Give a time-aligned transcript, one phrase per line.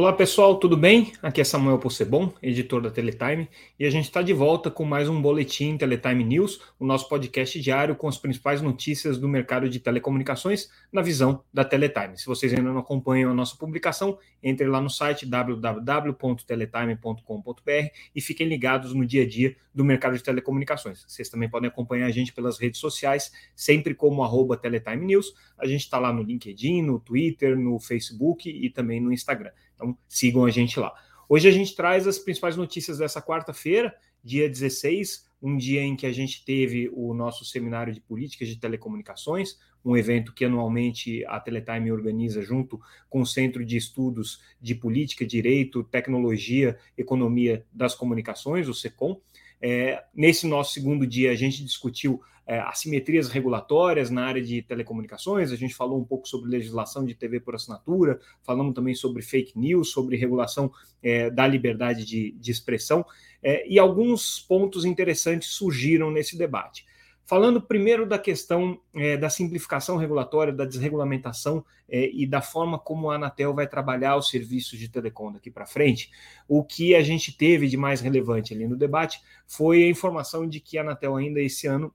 [0.00, 1.12] Olá pessoal, tudo bem?
[1.20, 5.10] Aqui é Samuel Possebon, editor da Teletime, e a gente está de volta com mais
[5.10, 9.78] um Boletim Teletime News, o nosso podcast diário com as principais notícias do mercado de
[9.78, 12.16] telecomunicações na visão da Teletime.
[12.16, 18.48] Se vocês ainda não acompanham a nossa publicação, entre lá no site www.teletime.com.br e fiquem
[18.48, 21.04] ligados no dia a dia do mercado de telecomunicações.
[21.06, 25.34] Vocês também podem acompanhar a gente pelas redes sociais, sempre como arroba Teletime News.
[25.58, 29.50] A gente está lá no LinkedIn, no Twitter, no Facebook e também no Instagram.
[29.80, 30.92] Então sigam a gente lá.
[31.26, 36.04] Hoje a gente traz as principais notícias dessa quarta-feira, dia 16, um dia em que
[36.04, 41.40] a gente teve o nosso seminário de políticas de telecomunicações, um evento que anualmente a
[41.40, 48.68] Teletime organiza junto com o Centro de Estudos de Política, Direito, Tecnologia, Economia das Comunicações,
[48.68, 49.18] o SECOM.
[49.62, 52.20] É, nesse nosso segundo dia, a gente discutiu
[52.50, 57.14] é, assimetrias regulatórias na área de telecomunicações, a gente falou um pouco sobre legislação de
[57.14, 60.68] TV por assinatura, falamos também sobre fake news, sobre regulação
[61.00, 63.06] é, da liberdade de, de expressão,
[63.40, 66.84] é, e alguns pontos interessantes surgiram nesse debate.
[67.24, 73.12] Falando primeiro da questão é, da simplificação regulatória, da desregulamentação é, e da forma como
[73.12, 76.10] a Anatel vai trabalhar os serviços de telecom daqui para frente,
[76.48, 80.58] o que a gente teve de mais relevante ali no debate foi a informação de
[80.58, 81.94] que a Anatel ainda esse ano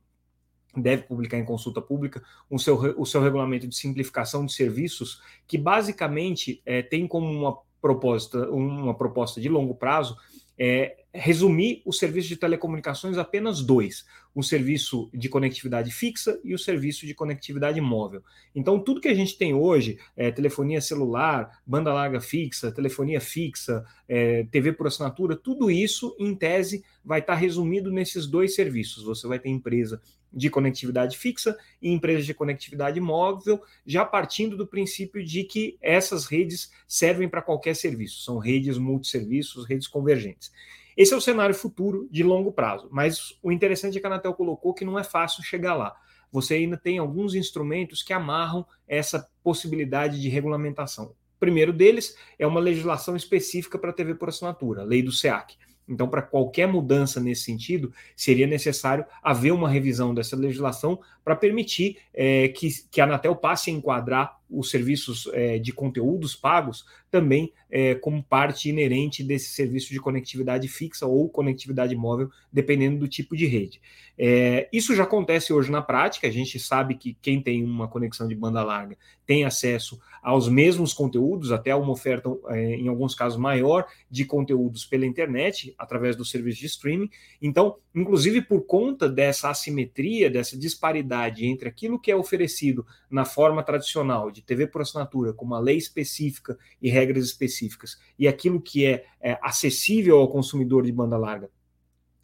[0.82, 5.58] deve publicar em consulta pública o seu, o seu regulamento de simplificação de serviços, que
[5.58, 10.18] basicamente é, tem como uma proposta, uma proposta de longo prazo
[10.58, 16.60] é, resumir o serviço de telecomunicações apenas dois: o serviço de conectividade fixa e o
[16.60, 18.22] serviço de conectividade móvel.
[18.54, 23.86] Então, tudo que a gente tem hoje, é, telefonia celular, banda larga fixa, telefonia fixa,
[24.08, 29.04] é, TV por assinatura, tudo isso, em tese, vai estar resumido nesses dois serviços.
[29.04, 30.02] Você vai ter empresa
[30.34, 36.26] de conectividade fixa e empresas de conectividade móvel, já partindo do princípio de que essas
[36.26, 40.52] redes servem para qualquer serviço, são redes multisserviços, redes convergentes.
[40.96, 44.34] Esse é o cenário futuro de longo prazo, mas o interessante é que a Anatel
[44.34, 45.96] colocou que não é fácil chegar lá.
[46.32, 51.06] Você ainda tem alguns instrumentos que amarram essa possibilidade de regulamentação.
[51.06, 55.12] O primeiro deles é uma legislação específica para a TV por assinatura, a lei do
[55.12, 55.56] SEAC.
[55.88, 61.98] Então, para qualquer mudança nesse sentido, seria necessário haver uma revisão dessa legislação para permitir
[62.14, 67.52] é, que, que a Anatel passe a enquadrar os serviços é, de conteúdos pagos também
[67.70, 73.36] é, como parte inerente desse serviço de conectividade fixa ou conectividade móvel, dependendo do tipo
[73.36, 73.82] de rede.
[74.18, 78.28] É, isso já acontece hoje na prática, a gente sabe que quem tem uma conexão
[78.28, 83.38] de banda larga tem acesso aos mesmos conteúdos, até uma oferta, é, em alguns casos,
[83.38, 87.10] maior de conteúdos pela internet, através do serviço de streaming.
[87.42, 93.62] Então, inclusive por conta dessa assimetria, dessa disparidade entre aquilo que é oferecido na forma
[93.64, 98.86] tradicional de TV por assinatura, com uma lei específica e regras específicas, e aquilo que
[98.86, 101.50] é, é acessível ao consumidor de banda larga,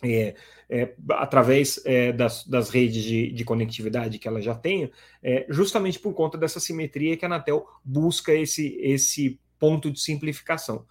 [0.03, 0.35] é,
[0.67, 5.99] é, através é, das, das, redes de, de, conectividade que ela já tem, é, justamente
[5.99, 10.85] por conta dessa simetria que a Anatel busca esse, esse ponto de simplificação.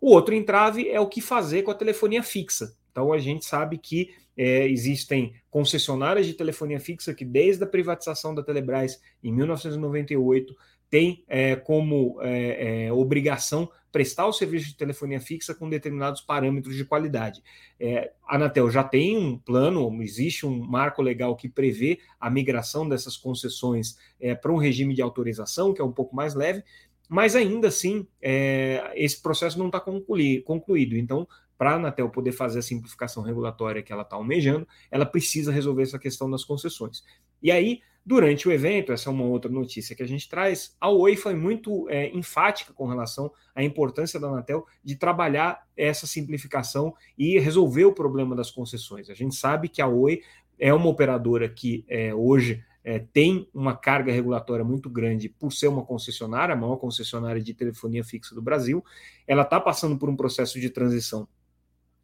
[0.00, 2.74] O outro entrave é o que fazer com a telefonia fixa.
[2.90, 8.34] Então a gente sabe que é, existem concessionárias de telefonia fixa que, desde a privatização
[8.34, 10.54] da Telebrás em 1998,
[10.90, 16.74] tem é, como é, é, obrigação prestar o serviço de telefonia fixa com determinados parâmetros
[16.74, 17.40] de qualidade.
[17.78, 22.88] É, a Anatel já tem um plano, existe um marco legal que prevê a migração
[22.88, 26.64] dessas concessões é, para um regime de autorização, que é um pouco mais leve,
[27.08, 30.96] mas ainda assim é, esse processo não está concluído.
[30.96, 31.28] Então,
[31.64, 35.82] para a Anatel poder fazer a simplificação regulatória que ela está almejando, ela precisa resolver
[35.82, 37.02] essa questão das concessões.
[37.42, 40.90] E aí, durante o evento, essa é uma outra notícia que a gente traz, a
[40.90, 46.92] Oi foi muito é, enfática com relação à importância da Anatel de trabalhar essa simplificação
[47.16, 49.08] e resolver o problema das concessões.
[49.08, 50.20] A gente sabe que a Oi
[50.58, 55.68] é uma operadora que é, hoje é, tem uma carga regulatória muito grande por ser
[55.68, 58.84] uma concessionária, a maior concessionária de telefonia fixa do Brasil.
[59.26, 61.26] Ela está passando por um processo de transição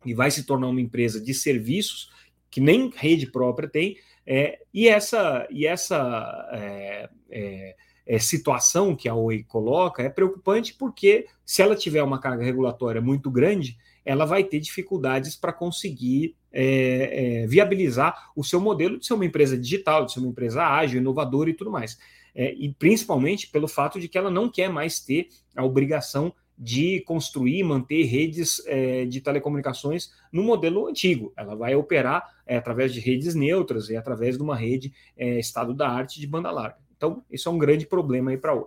[0.04, 2.10] e vai se tornar uma empresa de serviços
[2.50, 3.96] que nem rede própria tem.
[4.26, 7.76] É, e essa, e essa é, é,
[8.06, 13.00] é situação que a Oi coloca é preocupante porque se ela tiver uma carga regulatória
[13.00, 19.06] muito grande, ela vai ter dificuldades para conseguir é, é, viabilizar o seu modelo de
[19.06, 21.98] ser uma empresa digital, de ser uma empresa ágil, inovadora e tudo mais.
[22.34, 27.00] É, e principalmente pelo fato de que ela não quer mais ter a obrigação de
[27.00, 31.32] construir, manter redes é, de telecomunicações no modelo antigo.
[31.34, 35.72] Ela vai operar é, através de redes neutras e através de uma rede é, estado
[35.72, 36.76] da arte de banda larga.
[36.94, 38.66] Então, isso é um grande problema aí para Oi.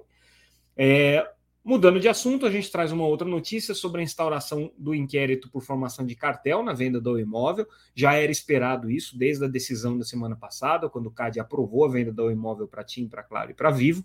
[0.76, 1.30] É,
[1.66, 5.62] Mudando de assunto, a gente traz uma outra notícia sobre a instauração do inquérito por
[5.64, 7.66] formação de cartel na venda do imóvel.
[7.96, 11.88] Já era esperado isso desde a decisão da semana passada, quando o CAD aprovou a
[11.88, 14.04] venda do imóvel para TIM, para Claro e para Vivo.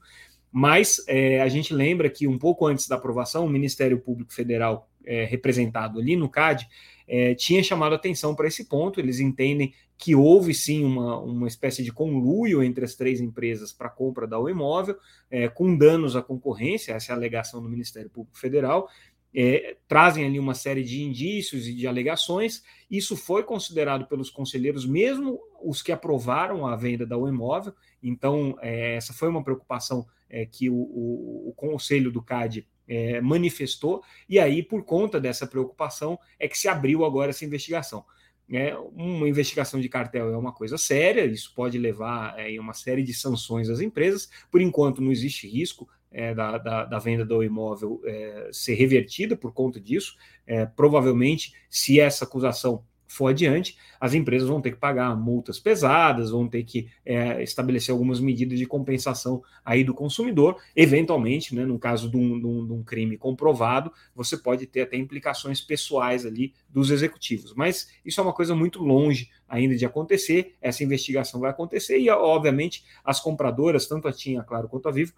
[0.50, 4.88] Mas é, a gente lembra que um pouco antes da aprovação, o Ministério Público Federal,
[5.04, 6.68] é, representado ali no CAD,
[7.06, 9.00] é, tinha chamado atenção para esse ponto.
[9.00, 13.88] Eles entendem que houve sim uma, uma espécie de conluio entre as três empresas para
[13.88, 14.96] a compra da imóvel,
[15.28, 18.88] é, com danos à concorrência, essa é a alegação do Ministério Público Federal.
[19.34, 22.62] É, trazem ali uma série de indícios e de alegações.
[22.90, 27.74] Isso foi considerado pelos conselheiros, mesmo os que aprovaram a venda da imóvel.
[28.02, 33.20] Então, é, essa foi uma preocupação é, que o, o, o, conselho do CAD é,
[33.20, 38.04] manifestou, e aí, por conta dessa preocupação, é que se abriu agora essa investigação.
[38.50, 43.02] É, uma investigação de cartel é uma coisa séria, isso pode levar é, uma série
[43.02, 44.30] de sanções às empresas.
[44.50, 49.36] Por enquanto, não existe risco é, da, da, da, venda do imóvel é, ser revertida
[49.36, 50.16] por conta disso.
[50.46, 56.30] É, provavelmente, se essa acusação for adiante, as empresas vão ter que pagar multas pesadas,
[56.30, 60.58] vão ter que é, estabelecer algumas medidas de compensação aí do consumidor.
[60.76, 64.82] Eventualmente, né, no caso de um, de, um, de um, crime comprovado, você pode ter
[64.82, 67.54] até implicações pessoais ali dos executivos.
[67.54, 70.54] Mas isso é uma coisa muito longe ainda de acontecer.
[70.60, 75.14] Essa investigação vai acontecer e, obviamente, as compradoras, tanto a TIM, claro, quanto a Vivo,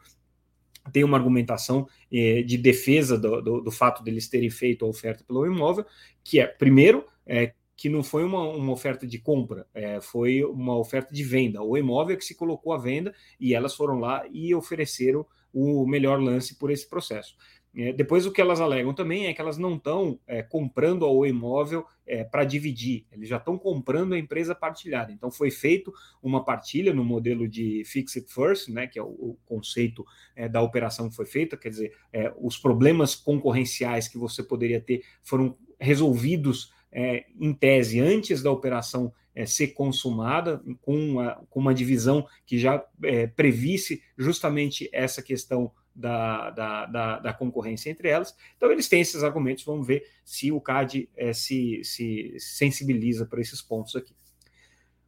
[0.92, 5.22] tem uma argumentação eh, de defesa do, do, do, fato deles terem feito a oferta
[5.24, 5.84] pelo imóvel,
[6.24, 10.76] que é, primeiro, é, que não foi uma, uma oferta de compra, é, foi uma
[10.76, 11.62] oferta de venda.
[11.62, 15.86] O imóvel é que se colocou à venda e elas foram lá e ofereceram o
[15.86, 17.34] melhor lance por esse processo.
[17.74, 21.24] É, depois, o que elas alegam também é que elas não estão é, comprando o
[21.24, 25.10] imóvel é, para dividir, eles já estão comprando a empresa partilhada.
[25.10, 25.90] Então, foi feito
[26.22, 30.04] uma partilha no modelo de Fix It First, né, que é o, o conceito
[30.36, 34.82] é, da operação que foi feita, quer dizer, é, os problemas concorrenciais que você poderia
[34.82, 41.60] ter foram resolvidos é, em tese, antes da operação é, ser consumada, com uma, com
[41.60, 48.08] uma divisão que já é, previsse justamente essa questão da, da, da, da, concorrência entre
[48.08, 48.34] elas.
[48.56, 53.40] Então, eles têm esses argumentos, vamos ver se o CAD é, se, se sensibiliza para
[53.40, 54.14] esses pontos aqui.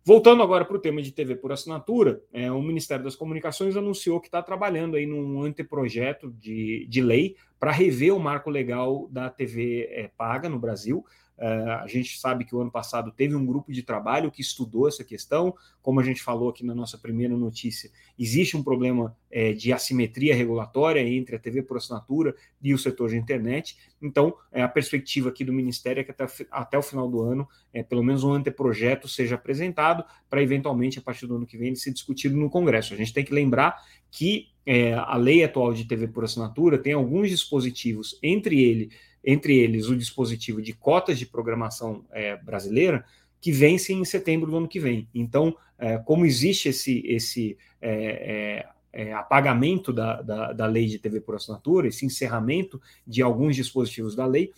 [0.05, 4.21] Voltando agora para o tema de TV por assinatura, é, o Ministério das Comunicações anunciou
[4.21, 9.31] que está trabalhando aí num anteprojeto de, de lei para rever o marco legal da
[9.31, 11.07] TV é, paga no Brasil.
[11.39, 14.89] Uh, a gente sabe que o ano passado teve um grupo de trabalho que estudou
[14.89, 15.55] essa questão.
[15.81, 17.89] Como a gente falou aqui na nossa primeira notícia,
[18.19, 23.11] existe um problema é, de assimetria regulatória entre a TV por assinatura e o setor
[23.11, 23.77] de internet.
[24.01, 27.49] Então, é, a perspectiva aqui do Ministério é que até, até o final do ano,
[27.73, 31.69] é, pelo menos um anteprojeto seja apresentado para, eventualmente, a partir do ano que vem,
[31.69, 32.93] ele ser discutido no Congresso.
[32.93, 33.81] A gente tem que lembrar
[34.13, 38.91] que é, a lei atual de TV por assinatura tem alguns dispositivos, entre ele
[39.25, 43.05] entre eles o dispositivo de cotas de programação é, brasileira,
[43.41, 45.09] que vence em setembro do ano que vem.
[45.15, 50.99] Então, é, como existe esse, esse é, é, é apagamento da, da, da, lei de
[50.99, 54.53] TV por assinatura, esse encerramento de alguns dispositivos da lei,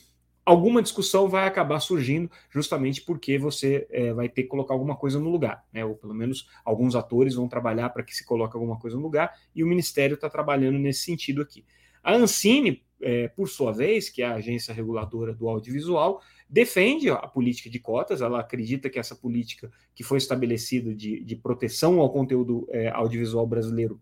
[0.45, 5.19] alguma discussão vai acabar surgindo justamente porque você é, vai ter que colocar alguma coisa
[5.19, 5.85] no lugar, né?
[5.85, 9.35] ou pelo menos alguns atores vão trabalhar para que se coloque alguma coisa no lugar,
[9.55, 11.65] e o Ministério está trabalhando nesse sentido aqui.
[12.03, 17.17] A Ancine, é, por sua vez, que é a agência reguladora do audiovisual, defende a
[17.17, 22.13] política de cotas, ela acredita que essa política que foi estabelecida de, de proteção ao
[22.13, 24.01] conteúdo é, audiovisual brasileiro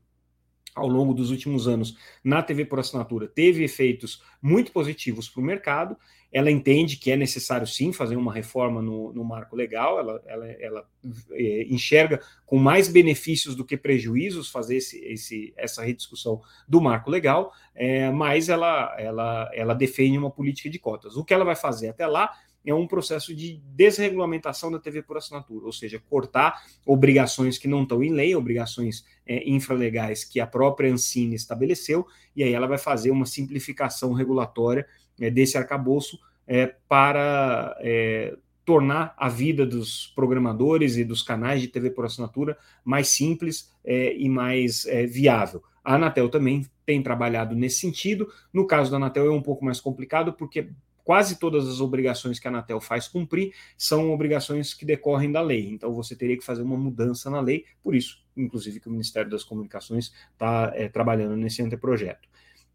[0.75, 5.45] ao longo dos últimos anos na TV por assinatura teve efeitos muito positivos para o
[5.45, 5.97] mercado.
[6.33, 10.47] Ela entende que é necessário sim fazer uma reforma no, no marco legal, ela, ela,
[10.47, 10.89] ela
[11.33, 17.11] é, enxerga com mais benefícios do que prejuízos fazer esse, esse, essa rediscussão do marco
[17.11, 21.17] legal, é, mas ela, ela, ela defende uma política de cotas.
[21.17, 22.31] O que ela vai fazer até lá
[22.65, 27.83] é um processo de desregulamentação da TV por assinatura, ou seja, cortar obrigações que não
[27.83, 32.79] estão em lei, obrigações é, infralegais que a própria Ancine estabeleceu, e aí ela vai
[32.79, 34.87] fazer uma simplificação regulatória
[35.21, 41.69] é, desse arcabouço é, para é, tornar a vida dos programadores e dos canais de
[41.69, 45.63] TV por assinatura mais simples é, e mais é, viável.
[45.85, 48.29] A Anatel também tem trabalhado nesse sentido.
[48.53, 50.69] No caso da Anatel é um pouco mais complicado, porque
[51.05, 55.69] quase todas as obrigações que a Anatel faz cumprir são obrigações que decorrem da lei.
[55.69, 59.31] Então você teria que fazer uma mudança na lei, por isso, inclusive, que o Ministério
[59.31, 62.29] das Comunicações está é, trabalhando nesse anteprojeto.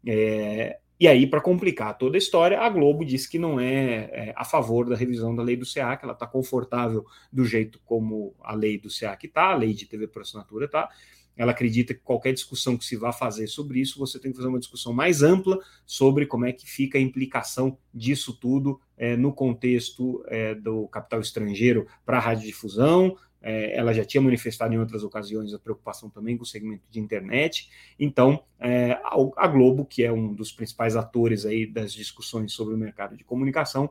[0.06, 4.34] É, e aí, para complicar toda a história, a Globo diz que não é, é,
[4.36, 8.52] a favor da revisão da lei do que ela está confortável do jeito como a
[8.52, 10.88] lei do que está, a lei de TV por assinatura está,
[11.38, 14.48] ela acredita que qualquer discussão que se vá fazer sobre isso, você tem que fazer
[14.48, 19.32] uma discussão mais ampla sobre como é que fica a implicação disso tudo é, no
[19.32, 23.16] contexto é, do capital estrangeiro para a radiodifusão.
[23.40, 26.98] É, ela já tinha manifestado em outras ocasiões a preocupação também com o segmento de
[26.98, 27.70] internet.
[28.00, 28.98] Então, é,
[29.36, 33.22] a, Globo, que é um dos principais atores aí das discussões sobre o mercado de
[33.22, 33.90] comunicação,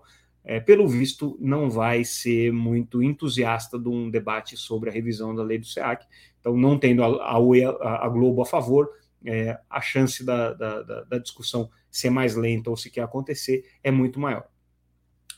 [0.50, 5.44] é, pelo visto, não vai ser muito entusiasta de um debate sobre a revisão da
[5.44, 6.06] lei do SEAC.
[6.48, 8.90] Então, não tendo a, a, a Globo a favor,
[9.26, 14.18] é, a chance da, da, da, discussão ser mais lenta ou sequer acontecer é muito
[14.18, 14.48] maior.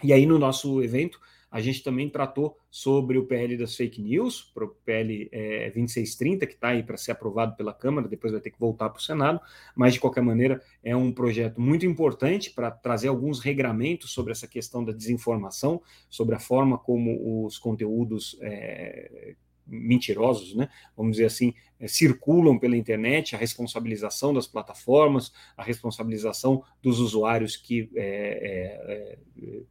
[0.03, 4.53] E aí, no nosso evento, a gente também tratou sobre o PL das fake news,
[4.55, 8.51] o PL é, 2630, que está aí para ser aprovado pela Câmara, depois vai ter
[8.51, 9.41] que voltar para o Senado,
[9.75, 14.47] mas de qualquer maneira é um projeto muito importante para trazer alguns regramentos sobre essa
[14.47, 19.33] questão da desinformação, sobre a forma como os conteúdos é,
[19.69, 20.69] mentirosos, né?
[20.95, 27.55] Vamos dizer assim, é, circulam pela internet, a responsabilização das plataformas, a responsabilização dos usuários
[27.55, 29.63] que é, é, é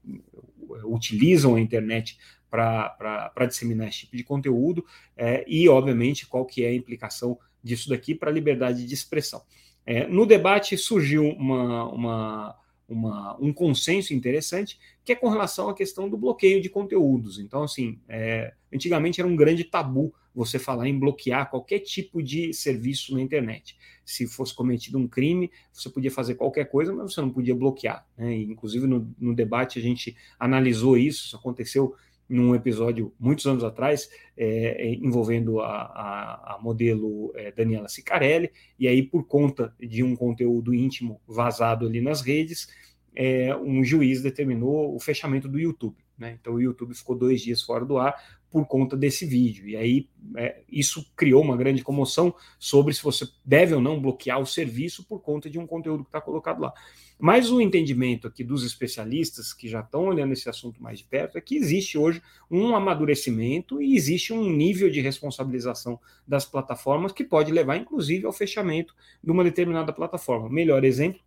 [0.84, 2.18] utilizam a internet
[2.50, 4.84] para disseminar esse tipo de conteúdo
[5.16, 9.42] é, e, obviamente, qual que é a implicação disso daqui para a liberdade de expressão.
[9.84, 12.56] É, no debate surgiu uma, uma
[12.88, 17.38] uma, um consenso interessante, que é com relação à questão do bloqueio de conteúdos.
[17.38, 22.52] Então, assim, é, antigamente era um grande tabu você falar em bloquear qualquer tipo de
[22.54, 23.76] serviço na internet.
[24.04, 28.06] Se fosse cometido um crime, você podia fazer qualquer coisa, mas você não podia bloquear.
[28.16, 28.38] Né?
[28.38, 31.94] E, inclusive, no, no debate, a gente analisou isso, isso aconteceu
[32.28, 38.50] num episódio muitos anos atrás, é, é, envolvendo a, a, a modelo é, Daniela Sicarelli,
[38.78, 42.68] e aí, por conta de um conteúdo íntimo vazado ali nas redes,
[43.14, 45.96] é, um juiz determinou o fechamento do YouTube.
[46.16, 46.36] Né?
[46.40, 48.14] Então, o YouTube ficou dois dias fora do ar
[48.50, 49.68] por conta desse vídeo.
[49.68, 54.40] E aí, é, isso criou uma grande comoção sobre se você deve ou não bloquear
[54.40, 56.72] o serviço por conta de um conteúdo que está colocado lá.
[57.18, 61.36] Mas o entendimento aqui dos especialistas que já estão olhando esse assunto mais de perto
[61.36, 67.24] é que existe hoje um amadurecimento e existe um nível de responsabilização das plataformas que
[67.24, 70.48] pode levar, inclusive, ao fechamento de uma determinada plataforma.
[70.48, 71.20] Melhor exemplo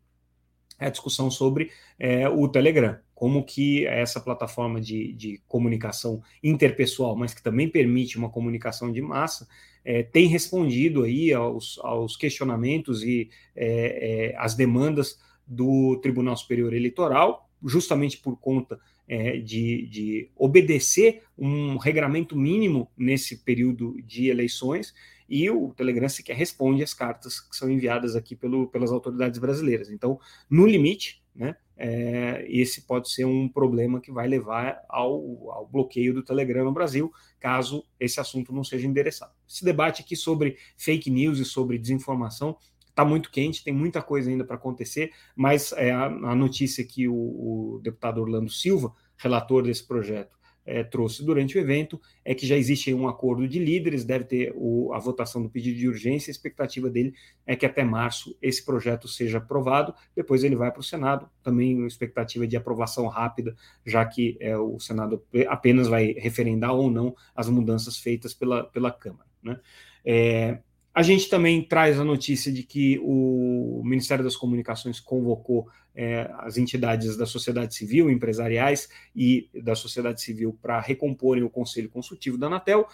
[0.79, 7.15] é a discussão sobre é, o Telegram, como que essa plataforma de, de, comunicação interpessoal,
[7.15, 9.47] mas que também permite uma comunicação de massa,
[9.85, 16.73] é, tem respondido aí aos, aos questionamentos e é, é as demandas do Tribunal Superior
[16.73, 24.95] Eleitoral, justamente por conta é, de, de, obedecer um regramento mínimo nesse período de eleições,
[25.29, 29.91] e o Telegram sequer responde às cartas que são enviadas aqui pelo, pelas autoridades brasileiras.
[29.91, 35.67] Então, no limite, né, é, esse pode ser um problema que vai levar ao, ao,
[35.67, 39.33] bloqueio do Telegram no Brasil, caso esse assunto não seja endereçado.
[39.49, 42.55] Esse debate aqui sobre fake news e sobre desinformação
[42.87, 47.07] está muito quente, tem muita coisa ainda para acontecer, mas é, a, a, notícia que
[47.07, 52.45] o, o, deputado Orlando Silva, relator desse projeto, é, trouxe durante o evento é que
[52.45, 56.29] já existe um acordo de líderes, deve ter o, a votação do pedido de urgência,
[56.29, 57.13] a expectativa dele
[57.45, 61.83] é que até março esse projeto seja aprovado, depois ele vai para o Senado, também
[61.83, 67.15] a expectativa de aprovação rápida, já que é, o Senado apenas vai referendar ou não
[67.35, 69.29] as mudanças feitas pela, pela Câmara.
[69.41, 69.59] Né?
[70.05, 70.59] É,
[70.93, 76.57] a gente também traz a notícia de que o Ministério das Comunicações convocou é, as
[76.57, 82.47] entidades da sociedade civil, empresariais e da sociedade civil para recomporem o Conselho Consultivo da
[82.47, 82.87] Anatel.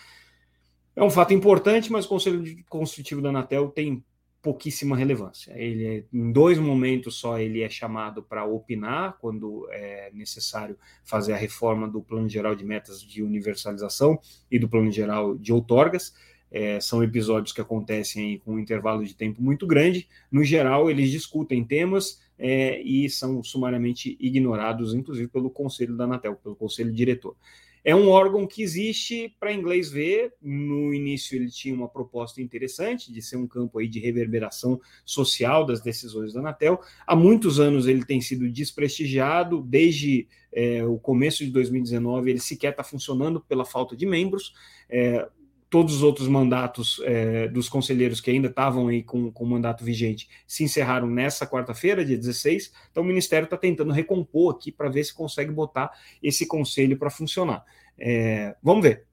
[0.95, 4.03] É um fato importante, mas o Conselho Consultivo da Anatel tem
[4.41, 5.51] pouquíssima relevância.
[5.55, 11.33] Ele é, em dois momentos só ele é chamado para opinar quando é necessário fazer
[11.33, 16.13] a reforma do Plano Geral de Metas de Universalização e do Plano Geral de Outorgas.
[16.51, 20.07] É, são episódios que acontecem com um intervalo de tempo muito grande.
[20.31, 26.35] No geral, eles discutem temas é, e são sumariamente ignorados, inclusive pelo Conselho da Anatel,
[26.35, 27.35] pelo Conselho Diretor.
[27.87, 30.33] É um órgão que existe para inglês ver.
[30.41, 35.65] No início ele tinha uma proposta interessante de ser um campo aí de reverberação social
[35.65, 36.81] das decisões da Anatel.
[37.05, 42.71] Há muitos anos ele tem sido desprestigiado, desde é, o começo de 2019 ele sequer
[42.71, 44.53] está funcionando pela falta de membros.
[44.89, 45.25] É,
[45.77, 49.85] todos os outros mandatos é, dos conselheiros que ainda estavam aí com, com o mandato
[49.85, 52.73] vigente se encerraram nessa quarta-feira, dia 16.
[52.89, 55.91] Então, o Ministério está tentando recompor aqui para ver se consegue botar
[56.23, 57.63] esse conselho para funcionar.
[57.95, 59.05] É, vamos ver.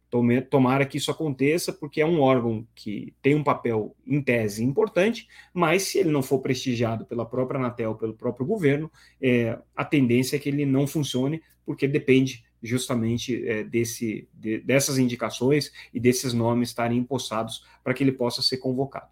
[0.48, 5.28] Tomara que isso aconteça, porque é um órgão que tem um papel, em tese, importante,
[5.52, 8.90] mas se ele não for prestigiado pela própria Anatel, pelo próprio governo,
[9.20, 14.98] é, a tendência é que ele não funcione, porque depende justamente é, desse, de, dessas
[14.98, 19.08] indicações e desses nomes estarem empossados para que ele possa ser convocado.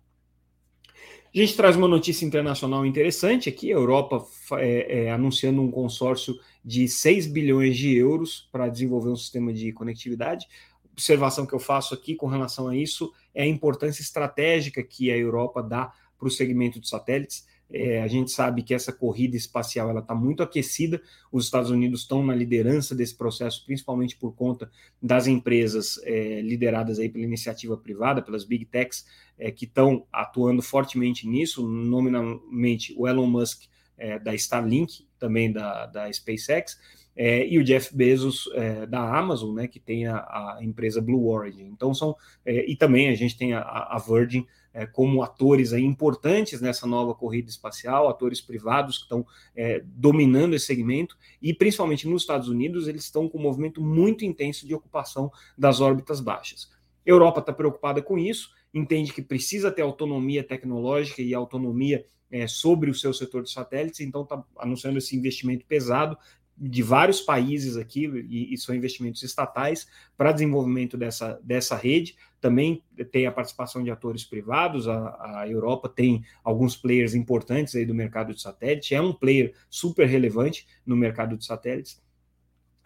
[1.35, 4.25] A gente traz uma notícia internacional interessante aqui: a Europa
[4.59, 9.73] é, é, anunciando um consórcio de 6 bilhões de euros para desenvolver um sistema de
[9.73, 10.47] conectividade.
[10.93, 15.17] Observação que eu faço aqui com relação a isso é a importância estratégica que a
[15.17, 17.47] Europa dá para o segmento de satélites.
[17.73, 21.01] É, a gente sabe que essa corrida espacial ela está muito aquecida.
[21.31, 26.99] Os Estados Unidos estão na liderança desse processo, principalmente por conta das empresas é, lideradas
[26.99, 29.07] aí pela iniciativa privada, pelas big techs,
[29.39, 31.67] é, que estão atuando fortemente nisso.
[31.67, 33.63] Nominalmente, o Elon Musk
[33.97, 36.79] é, da Starlink, também da, da SpaceX,
[37.17, 41.29] é, e o Jeff Bezos é, da Amazon, né, que tem a, a empresa Blue
[41.29, 41.65] Origin.
[41.65, 46.61] Então são e também a gente tem a, a Virgin é, como atores aí importantes
[46.61, 52.23] nessa nova corrida espacial, atores privados que estão é, dominando esse segmento, e principalmente nos
[52.23, 56.71] Estados Unidos, eles estão com um movimento muito intenso de ocupação das órbitas baixas.
[57.07, 62.47] A Europa está preocupada com isso, entende que precisa ter autonomia tecnológica e autonomia é,
[62.47, 66.17] sobre o seu setor de satélites, então está anunciando esse investimento pesado
[66.65, 72.15] de vários países aqui, e, e são investimentos estatais, para desenvolvimento dessa, dessa rede.
[72.41, 77.85] Também tem a participação de atores privados, a, a Europa tem alguns players importantes aí
[77.85, 82.01] do mercado de satélite, é um player super relevante no mercado de satélites.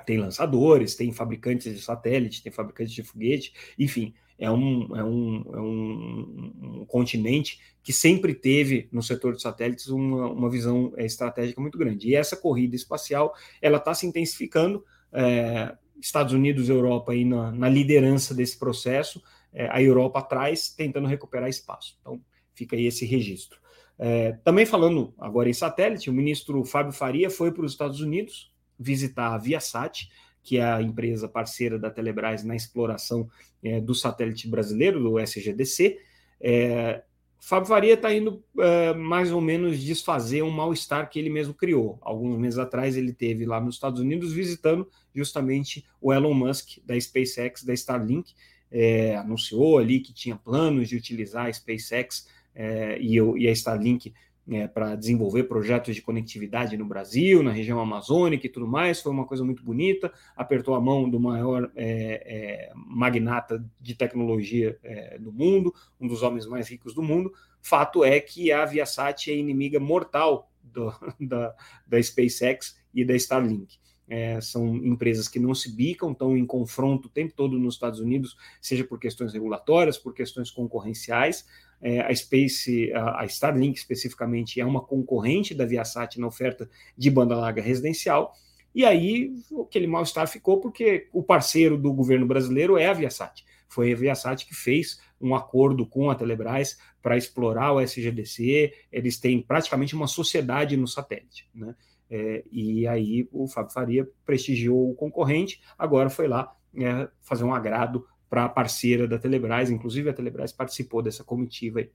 [0.06, 5.45] Tem lançadores, tem fabricantes de satélite, tem fabricantes de foguete, enfim, é um, é um,
[5.55, 11.07] é um, um, continente que sempre teve no setor de satélites uma, uma visão é,
[11.07, 12.09] estratégica muito grande.
[12.09, 14.85] E essa corrida espacial ela está se intensificando.
[15.12, 20.69] É, Estados Unidos e Europa aí na, na liderança desse processo, é, a Europa atrás
[20.69, 21.97] tentando recuperar espaço.
[22.00, 22.21] Então
[22.55, 23.59] fica aí esse registro.
[23.99, 28.52] É, também falando agora em satélite, o ministro Fábio Faria foi para os Estados Unidos
[28.78, 30.11] visitar a Viasat,
[30.47, 33.29] que é a empresa parceira da Telebrás na exploração
[33.65, 35.99] é, do satélite brasileiro, do SGDC.
[36.41, 37.03] É,
[37.41, 41.99] Fábio Faria está indo é, mais ou menos desfazer um mal-estar que ele mesmo criou.
[42.00, 46.99] Alguns meses atrás ele teve lá nos Estados Unidos visitando justamente o Elon Musk da
[46.99, 48.32] SpaceX, da Starlink,
[48.71, 54.15] é, anunciou ali que tinha planos de utilizar a SpaceX é, e, e, a Starlink
[54.49, 59.00] é, para desenvolver projetos de conectividade no Brasil, na região amazônica e tudo mais.
[59.00, 60.13] Foi uma coisa muito bonita.
[60.37, 66.23] Apertou a mão do maior é, é, magnata de tecnologia é, do mundo, um dos
[66.23, 67.32] homens mais ricos do mundo.
[67.61, 71.54] Fato é que a Viasat é inimiga mortal do, da,
[71.87, 73.78] da SpaceX e da Starlink.
[74.08, 77.99] É, são empresas que não se bicam, estão em confronto o tempo todo nos Estados
[77.99, 81.45] Unidos, seja por questões regulatórias, por questões concorrenciais.
[81.80, 87.10] É, a Space, a, a, Starlink especificamente, é uma concorrente da Viasat na oferta de
[87.10, 88.32] banda larga residencial.
[88.75, 93.45] E aí aquele mal-estar ficou porque o parceiro do governo brasileiro é a Viasat.
[93.69, 98.73] Foi a Viasat que fez um acordo com a Telebrás para explorar o SGDC.
[98.92, 101.49] Eles têm praticamente uma sociedade no satélite.
[101.54, 101.75] Né?
[102.10, 107.54] É, e aí o Fábio Faria prestigiou o concorrente, agora foi lá é, fazer um
[107.54, 111.90] agrado para a parceira da Telebrás, inclusive a Telebrás participou dessa comitiva aí.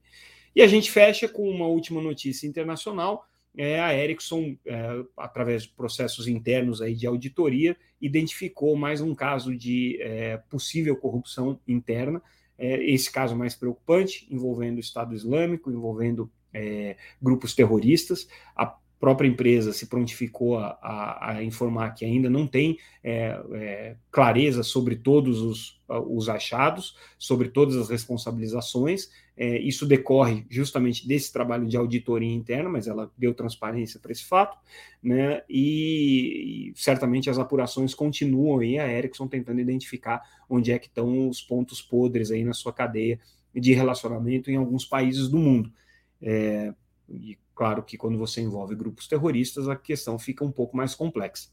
[0.54, 3.24] E a gente fecha com uma última notícia internacional.
[3.56, 9.54] É, a Ericsson, é, através de processos internos aí de auditoria, identificou mais um caso
[9.56, 12.22] de é, possível corrupção interna.
[12.58, 18.28] É, esse caso mais preocupante, envolvendo o Estado Islâmico, envolvendo é, grupos terroristas.
[18.54, 18.66] A
[19.02, 24.62] própria empresa se prontificou a, a, a informar que ainda não tem é, é, clareza
[24.62, 29.10] sobre todos os, os, achados, sobre todas as responsabilizações.
[29.36, 34.24] É, isso decorre justamente desse trabalho de auditoria interna, mas ela deu transparência para esse
[34.24, 34.56] fato,
[35.02, 35.42] né?
[35.50, 41.28] E, e, certamente as apurações continuam aí, a Ericsson tentando identificar onde é que estão
[41.28, 43.18] os pontos podres aí na sua cadeia
[43.52, 45.72] de relacionamento em alguns países do mundo.
[46.20, 46.72] É,
[47.08, 51.50] e Claro que quando você envolve grupos terroristas, a questão fica um pouco mais complexa.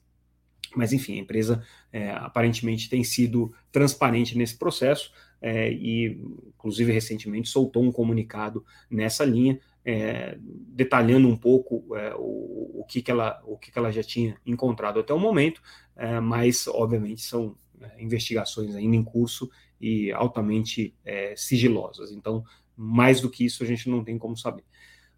[0.75, 7.49] Mas, enfim, a empresa é, aparentemente tem sido transparente nesse processo é, e, inclusive, recentemente
[7.49, 13.41] soltou um comunicado nessa linha, é, detalhando um pouco é, o, o, que, que, ela,
[13.45, 15.61] o que, que ela já tinha encontrado até o momento,
[15.95, 19.49] é, mas, obviamente, são é, investigações ainda em curso
[19.81, 20.93] e altamente
[21.37, 22.11] sigilosas.
[22.11, 22.43] Então,
[22.75, 24.63] mais do que isso, a gente não tem como saber.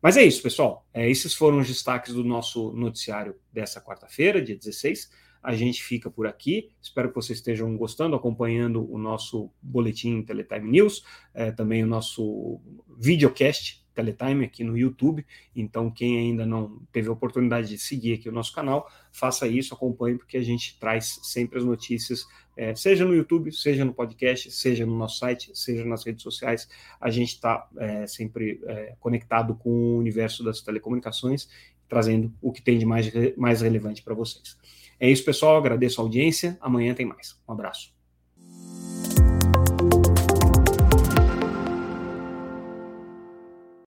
[0.01, 0.87] Mas é isso, pessoal.
[0.93, 5.11] É, esses foram os destaques do nosso noticiário dessa quarta-feira, dia 16.
[5.43, 6.71] A gente fica por aqui.
[6.81, 12.59] Espero que vocês estejam gostando, acompanhando o nosso boletim Teletime News, é, também o nosso
[12.97, 15.25] videocast Teletime aqui no YouTube.
[15.55, 19.73] Então, quem ainda não teve a oportunidade de seguir aqui o nosso canal, faça isso,
[19.73, 24.51] acompanhe, porque a gente traz sempre as notícias, é, seja no YouTube, seja no podcast,
[24.51, 26.67] seja no nosso site, seja nas redes sociais.
[26.99, 31.49] A gente está é, sempre é, conectado com o universo das telecomunicações,
[31.87, 34.57] trazendo o que tem de mais, mais relevante para vocês.
[34.99, 35.57] É isso, pessoal.
[35.57, 36.57] Agradeço a audiência.
[36.61, 37.39] Amanhã tem mais.
[37.47, 38.00] Um abraço.